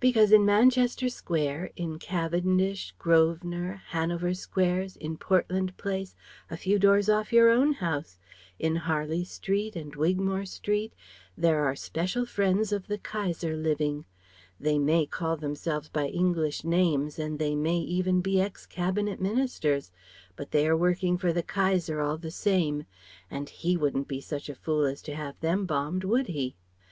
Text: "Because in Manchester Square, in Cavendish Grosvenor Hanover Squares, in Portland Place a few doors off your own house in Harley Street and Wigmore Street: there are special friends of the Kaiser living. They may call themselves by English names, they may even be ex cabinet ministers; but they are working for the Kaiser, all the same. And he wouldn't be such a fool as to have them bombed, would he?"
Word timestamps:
"Because 0.00 0.32
in 0.32 0.46
Manchester 0.46 1.10
Square, 1.10 1.72
in 1.76 1.98
Cavendish 1.98 2.94
Grosvenor 2.98 3.82
Hanover 3.88 4.32
Squares, 4.32 4.96
in 4.96 5.18
Portland 5.18 5.76
Place 5.76 6.16
a 6.50 6.56
few 6.56 6.78
doors 6.78 7.10
off 7.10 7.34
your 7.34 7.50
own 7.50 7.74
house 7.74 8.18
in 8.58 8.76
Harley 8.76 9.24
Street 9.24 9.76
and 9.76 9.94
Wigmore 9.94 10.46
Street: 10.46 10.94
there 11.36 11.62
are 11.66 11.76
special 11.76 12.24
friends 12.24 12.72
of 12.72 12.86
the 12.86 12.96
Kaiser 12.96 13.58
living. 13.58 14.06
They 14.58 14.78
may 14.78 15.04
call 15.04 15.36
themselves 15.36 15.90
by 15.90 16.06
English 16.06 16.64
names, 16.64 17.16
they 17.16 17.54
may 17.54 17.76
even 17.76 18.22
be 18.22 18.40
ex 18.40 18.64
cabinet 18.64 19.20
ministers; 19.20 19.92
but 20.34 20.50
they 20.50 20.66
are 20.66 20.74
working 20.74 21.18
for 21.18 21.30
the 21.30 21.42
Kaiser, 21.42 22.00
all 22.00 22.16
the 22.16 22.30
same. 22.30 22.86
And 23.30 23.50
he 23.50 23.76
wouldn't 23.76 24.08
be 24.08 24.22
such 24.22 24.48
a 24.48 24.54
fool 24.54 24.84
as 24.84 25.02
to 25.02 25.14
have 25.14 25.38
them 25.40 25.66
bombed, 25.66 26.04
would 26.04 26.28
he?" 26.28 26.56